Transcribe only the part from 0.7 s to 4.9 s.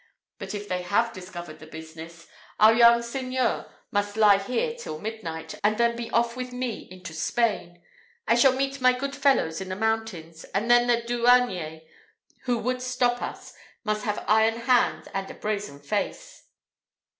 have discovered the business, our young Seigneur must lie here